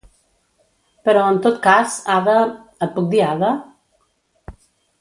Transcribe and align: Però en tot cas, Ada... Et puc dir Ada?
Però 1.09 1.25
en 1.33 1.37
tot 1.47 1.59
cas, 1.67 1.97
Ada... 2.15 2.39
Et 2.87 2.91
puc 2.97 3.13
dir 3.13 3.23
Ada? 3.29 3.53